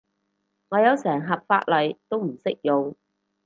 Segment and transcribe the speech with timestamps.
[0.03, 0.03] 我有
[0.97, 2.95] 成盒髮泥都唔識用